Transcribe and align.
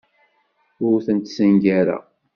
Ur 0.87 0.97
tent-ssengareɣ. 1.05 2.03